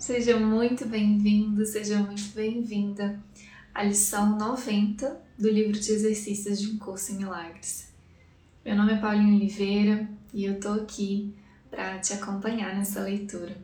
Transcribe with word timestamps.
Seja 0.00 0.38
muito 0.38 0.86
bem-vindo, 0.86 1.66
seja 1.66 1.98
muito 1.98 2.32
bem-vinda 2.32 3.20
à 3.74 3.82
lição 3.82 4.38
90 4.38 5.20
do 5.36 5.50
livro 5.50 5.72
de 5.72 5.90
exercícios 5.90 6.60
de 6.60 6.68
um 6.68 6.78
curso 6.78 7.10
em 7.10 7.16
milagres. 7.16 7.88
Meu 8.64 8.76
nome 8.76 8.92
é 8.92 8.96
Paulinho 8.96 9.34
Oliveira 9.34 10.08
e 10.32 10.44
eu 10.44 10.60
tô 10.60 10.68
aqui 10.68 11.34
para 11.68 11.98
te 11.98 12.12
acompanhar 12.12 12.76
nessa 12.76 13.00
leitura. 13.00 13.56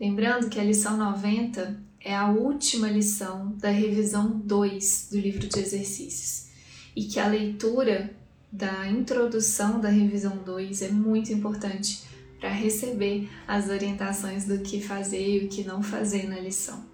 Lembrando 0.00 0.48
que 0.48 0.58
a 0.58 0.64
lição 0.64 0.96
90 0.96 1.78
é 2.00 2.16
a 2.16 2.30
última 2.30 2.88
lição 2.88 3.54
da 3.58 3.68
revisão 3.68 4.40
2 4.40 5.08
do 5.12 5.18
livro 5.18 5.46
de 5.46 5.60
exercícios 5.60 6.48
e 6.96 7.04
que 7.04 7.20
a 7.20 7.28
leitura 7.28 8.16
da 8.50 8.88
introdução 8.88 9.78
da 9.78 9.90
revisão 9.90 10.38
2 10.38 10.80
é 10.80 10.88
muito 10.88 11.30
importante 11.34 12.13
para 12.38 12.50
receber 12.50 13.28
as 13.46 13.68
orientações 13.68 14.44
do 14.44 14.58
que 14.58 14.80
fazer 14.80 15.42
e 15.42 15.46
o 15.46 15.48
que 15.48 15.64
não 15.64 15.82
fazer 15.82 16.28
na 16.28 16.38
lição. 16.40 16.84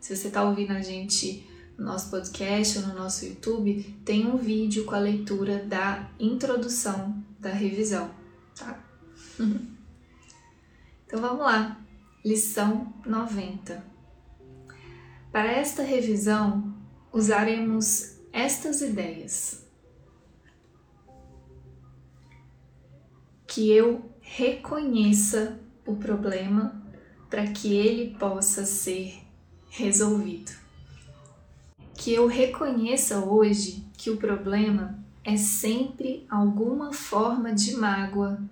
Se 0.00 0.14
você 0.14 0.28
está 0.28 0.42
ouvindo 0.42 0.72
a 0.72 0.82
gente 0.82 1.48
no 1.78 1.86
nosso 1.86 2.10
podcast 2.10 2.78
ou 2.78 2.86
no 2.88 2.94
nosso 2.94 3.24
YouTube, 3.24 3.82
tem 4.04 4.26
um 4.26 4.36
vídeo 4.36 4.84
com 4.84 4.94
a 4.94 4.98
leitura 4.98 5.64
da 5.64 6.10
introdução 6.18 7.22
da 7.38 7.50
revisão, 7.50 8.10
tá? 8.54 8.82
então 11.06 11.20
vamos 11.20 11.40
lá, 11.40 11.80
lição 12.24 12.92
90. 13.06 13.84
Para 15.32 15.50
esta 15.50 15.82
revisão, 15.82 16.74
usaremos 17.12 18.18
estas 18.32 18.80
ideias. 18.82 19.66
Que 23.46 23.70
eu 23.70 24.13
reconheça 24.24 25.60
o 25.86 25.94
problema 25.94 26.82
para 27.28 27.46
que 27.46 27.74
ele 27.74 28.16
possa 28.18 28.64
ser 28.64 29.22
resolvido. 29.68 30.50
Que 31.94 32.12
eu 32.12 32.26
reconheça 32.26 33.18
hoje 33.20 33.86
que 33.96 34.10
o 34.10 34.16
problema 34.16 34.98
é 35.22 35.36
sempre 35.36 36.26
alguma 36.28 36.92
forma 36.92 37.52
de 37.52 37.76
mágoa 37.76 38.42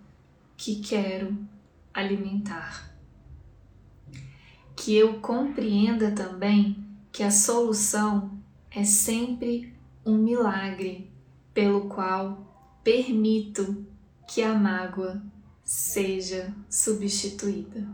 que 0.57 0.77
quero 0.77 1.37
alimentar. 1.93 2.93
Que 4.77 4.95
eu 4.95 5.21
compreenda 5.21 6.13
também 6.13 6.85
que 7.11 7.23
a 7.23 7.31
solução 7.31 8.39
é 8.71 8.85
sempre 8.85 9.75
um 10.05 10.17
milagre 10.17 11.11
pelo 11.53 11.89
qual 11.89 12.79
permito 12.83 13.87
que 14.27 14.43
a 14.43 14.55
mágoa 14.55 15.23
seja 15.65 16.55
substituída. 16.69 17.87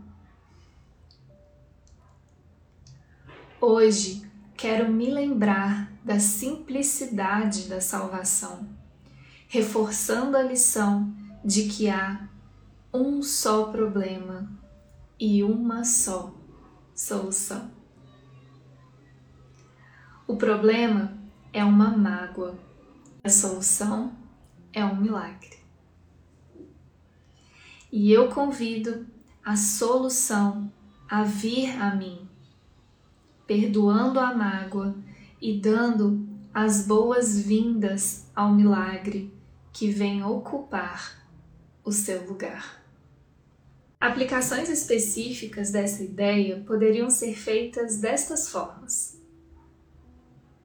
Hoje 3.61 4.29
quero 4.55 4.91
me 4.91 5.09
lembrar 5.09 5.91
da 6.03 6.19
simplicidade 6.19 7.67
da 7.67 7.79
salvação, 7.79 8.67
reforçando 9.47 10.37
a 10.37 10.41
lição 10.41 11.13
de 11.43 11.67
que 11.67 11.89
há 11.89 12.27
um 12.93 13.21
só 13.21 13.65
problema 13.71 14.49
e 15.19 15.43
uma 15.43 15.83
só 15.83 16.33
solução. 16.95 17.69
O 20.27 20.35
problema 20.35 21.17
é 21.51 21.63
uma 21.63 21.95
mágoa, 21.95 22.57
a 23.23 23.29
solução 23.29 24.15
é 24.71 24.83
um 24.85 24.95
milagre. 24.95 25.58
E 27.91 28.11
eu 28.11 28.29
convido 28.29 29.07
a 29.43 29.55
solução 29.55 30.71
a 31.09 31.23
vir 31.23 31.71
a 31.81 31.95
mim, 31.95 32.27
perdoando 33.47 34.19
a 34.19 34.33
mágoa 34.33 34.95
e 35.41 35.59
dando 35.59 36.27
as 36.53 36.85
boas-vindas 36.85 38.27
ao 38.35 38.53
milagre 38.53 39.33
que 39.73 39.89
vem 39.89 40.23
ocupar 40.23 41.25
o 41.83 41.91
seu 41.91 42.27
lugar. 42.27 42.83
Aplicações 43.99 44.69
específicas 44.69 45.71
dessa 45.71 46.03
ideia 46.03 46.63
poderiam 46.65 47.09
ser 47.09 47.33
feitas 47.33 47.97
destas 47.97 48.49
formas. 48.49 49.19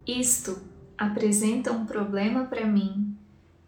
Isto 0.07 0.61
apresenta 0.97 1.73
um 1.73 1.87
problema 1.87 2.45
para 2.45 2.67
mim 2.67 3.17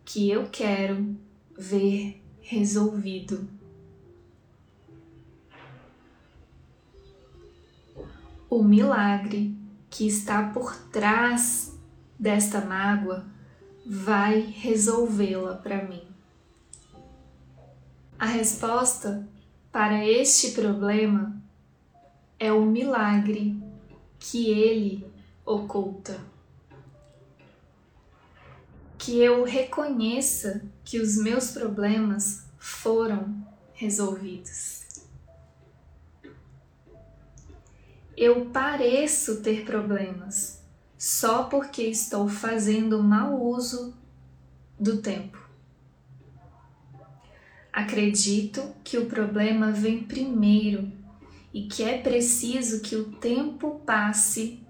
que 0.05 0.31
eu 0.31 0.49
quero 0.51 1.17
ver 1.57 2.23
resolvido. 2.49 3.49
O 8.49 8.63
milagre 8.63 9.53
que 9.91 10.07
está 10.07 10.51
por 10.51 10.77
trás 10.93 11.77
desta 12.17 12.61
mágoa 12.61 13.27
vai 13.85 14.41
resolvê-la 14.41 15.57
para 15.57 15.83
mim. 15.85 16.07
A 18.17 18.27
resposta 18.27 19.29
para 19.73 20.07
este 20.07 20.53
problema 20.53 21.43
é 22.39 22.53
o 22.53 22.65
milagre 22.65 23.61
que 24.21 24.49
ele 24.51 25.05
oculta 25.45 26.36
que 29.07 29.21
eu 29.21 29.45
reconheça 29.45 30.63
que 30.85 30.99
os 30.99 31.17
meus 31.17 31.53
problemas 31.53 32.45
foram 32.59 33.41
resolvidos. 33.73 34.85
Eu 38.17 38.47
pareço 38.47 39.43
ter 39.43 39.65
problemas 39.65 40.61
só 40.99 41.45
porque 41.45 41.85
estou 41.85 42.29
fazendo 42.29 43.01
mau 43.01 43.41
uso 43.41 43.97
do 44.77 45.01
tempo. 45.01 45.39
Acredito 47.73 48.75
que 48.83 48.99
o 48.99 49.07
problema 49.07 49.71
vem 49.71 50.03
primeiro 50.03 50.91
e 51.55 51.69
que 51.69 51.85
é 51.85 51.97
preciso 51.97 52.81
que 52.81 52.97
o 52.97 53.13
tempo 53.13 53.81
passe 53.87 54.67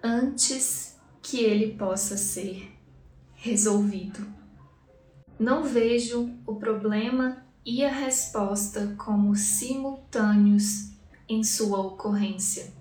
antes 0.00 0.96
que 1.20 1.40
ele 1.40 1.76
possa 1.76 2.16
ser 2.16 2.75
resolvido. 3.46 4.26
Não 5.38 5.62
vejo 5.62 6.34
o 6.44 6.56
problema 6.56 7.44
e 7.64 7.84
a 7.84 7.92
resposta 7.92 8.94
como 8.98 9.36
simultâneos 9.36 10.90
em 11.28 11.44
sua 11.44 11.78
ocorrência. 11.78 12.72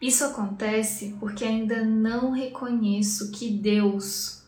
Isso 0.00 0.24
acontece 0.24 1.16
porque 1.18 1.44
ainda 1.44 1.82
não 1.82 2.32
reconheço 2.32 3.30
que 3.30 3.50
Deus 3.50 4.42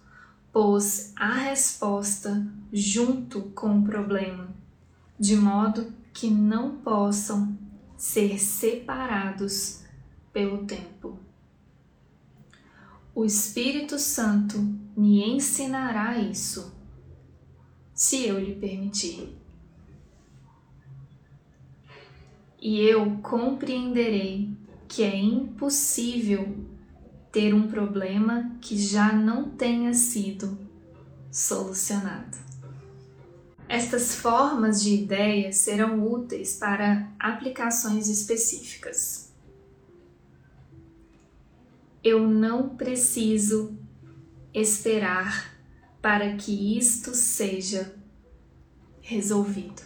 pôs 0.52 1.12
a 1.16 1.32
resposta 1.32 2.46
junto 2.70 3.42
com 3.54 3.78
o 3.78 3.82
problema, 3.82 4.48
de 5.18 5.36
modo 5.36 5.90
que 6.12 6.28
não 6.28 6.76
possam 6.76 7.56
ser 7.96 8.38
separados 8.38 9.84
pelo 10.32 10.66
tempo. 10.66 11.18
O 13.16 13.24
Espírito 13.24 13.98
Santo 13.98 14.58
me 14.94 15.24
ensinará 15.24 16.18
isso, 16.18 16.76
se 17.94 18.26
eu 18.26 18.38
lhe 18.38 18.54
permitir. 18.54 19.34
E 22.60 22.78
eu 22.78 23.16
compreenderei 23.22 24.54
que 24.86 25.02
é 25.02 25.16
impossível 25.16 26.58
ter 27.32 27.54
um 27.54 27.66
problema 27.68 28.54
que 28.60 28.76
já 28.76 29.10
não 29.14 29.48
tenha 29.48 29.94
sido 29.94 30.58
solucionado. 31.32 32.36
Estas 33.66 34.14
formas 34.14 34.82
de 34.82 34.92
ideias 34.92 35.56
serão 35.56 36.06
úteis 36.06 36.58
para 36.58 37.10
aplicações 37.18 38.10
específicas 38.10 39.25
eu 42.06 42.28
não 42.28 42.76
preciso 42.76 43.76
esperar 44.54 45.52
para 46.00 46.36
que 46.36 46.78
isto 46.78 47.12
seja 47.16 47.96
resolvido. 49.02 49.82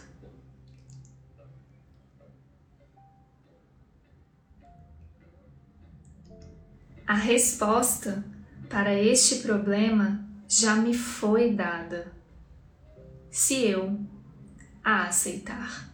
A 7.07 7.15
resposta 7.15 8.23
para 8.69 8.93
este 8.93 9.39
problema 9.39 10.23
já 10.47 10.75
me 10.75 10.93
foi 10.93 11.51
dada, 11.55 12.13
se 13.31 13.65
eu 13.65 13.99
a 14.83 15.07
aceitar. 15.07 15.90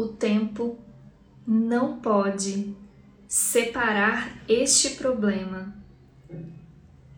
o 0.00 0.08
tempo 0.08 0.78
não 1.46 2.00
pode 2.00 2.74
separar 3.28 4.42
este 4.48 4.96
problema 4.96 5.74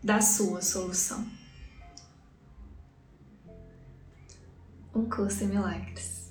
da 0.02 0.20
sua 0.20 0.60
solução. 0.60 1.24
Um 4.94 5.08
curso 5.08 5.44
em 5.44 5.48
milagres. 5.48 6.21